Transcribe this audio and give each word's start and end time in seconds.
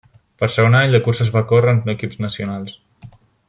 Per 0.43 0.47
segon 0.53 0.77
any 0.77 0.93
la 0.93 1.01
cursa 1.07 1.23
es 1.25 1.29
va 1.35 1.45
córrer 1.51 1.75
en 1.77 1.95
equips 1.97 2.19
nacionals. 2.27 2.75